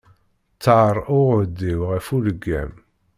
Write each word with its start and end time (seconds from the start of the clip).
Ttaṛ 0.55 0.95
uɛudiw 1.17 1.81
ɣef 1.91 2.05
uleggam. 2.15 2.71